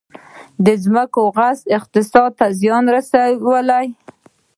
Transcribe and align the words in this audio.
د 0.65 0.67
ځمکو 0.83 1.21
غصب 1.35 1.65
اقتصاد 1.77 2.31
ته 2.39 2.45
زیان 2.59 2.85
رسولی؟ 2.95 3.87